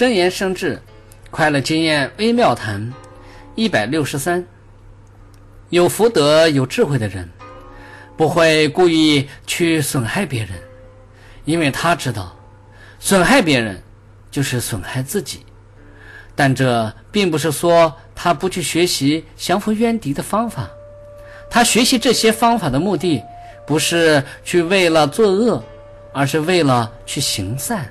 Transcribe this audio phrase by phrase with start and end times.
[0.00, 0.80] 真言生智
[1.30, 2.90] 快乐经验微妙谈
[3.54, 4.42] 一百六十三。
[5.68, 7.28] 有福德有智慧的人
[8.16, 10.52] 不会故意去损害别人
[11.44, 12.34] 因为他知道
[12.98, 13.78] 损害别人
[14.30, 15.40] 就是损害自己。
[16.34, 20.66] 但这并不是说他不去学习降服冤敌的方法
[21.50, 23.22] 他学习这些方法的目的
[23.66, 25.62] 不是去为了作恶
[26.14, 27.86] 而是为了去行善。